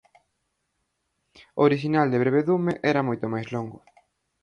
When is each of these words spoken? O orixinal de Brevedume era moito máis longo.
O 1.59 1.61
orixinal 1.67 2.07
de 2.09 2.21
Brevedume 2.23 2.73
era 2.91 3.05
moito 3.07 3.25
máis 3.33 3.47
longo. 3.55 3.79